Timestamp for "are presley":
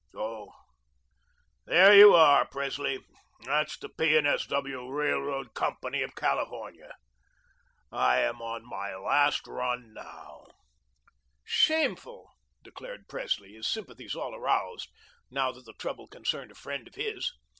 2.15-3.05